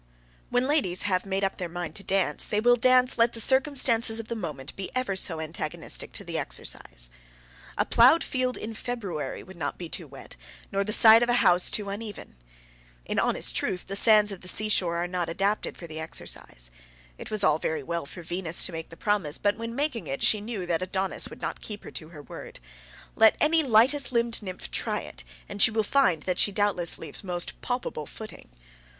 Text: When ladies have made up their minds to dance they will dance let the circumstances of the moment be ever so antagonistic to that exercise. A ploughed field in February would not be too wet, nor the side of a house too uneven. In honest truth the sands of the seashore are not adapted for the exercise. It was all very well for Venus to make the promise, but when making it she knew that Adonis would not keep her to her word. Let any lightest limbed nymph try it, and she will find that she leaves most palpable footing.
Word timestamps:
When 0.49 0.65
ladies 0.67 1.03
have 1.03 1.27
made 1.27 1.43
up 1.43 1.59
their 1.59 1.69
minds 1.69 1.97
to 1.97 2.03
dance 2.03 2.47
they 2.47 2.59
will 2.59 2.75
dance 2.75 3.19
let 3.19 3.33
the 3.33 3.39
circumstances 3.39 4.19
of 4.19 4.29
the 4.29 4.35
moment 4.35 4.75
be 4.75 4.89
ever 4.95 5.15
so 5.15 5.39
antagonistic 5.39 6.11
to 6.13 6.23
that 6.23 6.35
exercise. 6.35 7.11
A 7.77 7.85
ploughed 7.85 8.23
field 8.23 8.57
in 8.57 8.73
February 8.73 9.43
would 9.43 9.57
not 9.57 9.77
be 9.77 9.89
too 9.89 10.07
wet, 10.07 10.37
nor 10.71 10.83
the 10.83 10.91
side 10.91 11.21
of 11.21 11.29
a 11.29 11.33
house 11.45 11.69
too 11.69 11.87
uneven. 11.89 12.35
In 13.05 13.19
honest 13.19 13.55
truth 13.55 13.85
the 13.85 13.95
sands 13.95 14.31
of 14.31 14.41
the 14.41 14.47
seashore 14.47 14.97
are 14.97 15.05
not 15.07 15.29
adapted 15.29 15.77
for 15.77 15.85
the 15.85 15.99
exercise. 15.99 16.71
It 17.19 17.29
was 17.29 17.43
all 17.43 17.59
very 17.59 17.83
well 17.83 18.07
for 18.07 18.23
Venus 18.23 18.65
to 18.65 18.71
make 18.71 18.89
the 18.89 18.97
promise, 18.97 19.37
but 19.37 19.55
when 19.55 19.75
making 19.75 20.07
it 20.07 20.23
she 20.23 20.41
knew 20.41 20.65
that 20.65 20.81
Adonis 20.81 21.27
would 21.29 21.43
not 21.43 21.61
keep 21.61 21.83
her 21.83 21.91
to 21.91 22.09
her 22.09 22.23
word. 22.23 22.59
Let 23.15 23.37
any 23.39 23.61
lightest 23.61 24.11
limbed 24.11 24.41
nymph 24.41 24.71
try 24.71 25.01
it, 25.01 25.23
and 25.47 25.61
she 25.61 25.69
will 25.69 25.83
find 25.83 26.23
that 26.23 26.39
she 26.39 26.51
leaves 26.51 27.23
most 27.23 27.61
palpable 27.61 28.07
footing. 28.07 28.49